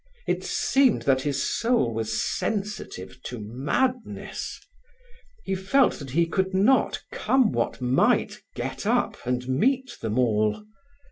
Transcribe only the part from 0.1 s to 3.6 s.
It seemed that his soul was sensitive to